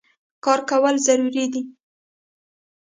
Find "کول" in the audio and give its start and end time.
0.69-0.95